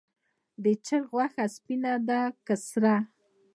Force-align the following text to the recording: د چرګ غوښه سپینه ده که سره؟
د 0.63 0.65
چرګ 0.85 1.05
غوښه 1.15 1.45
سپینه 1.55 1.93
ده 2.07 2.21
که 2.45 2.55
سره؟ 2.67 2.95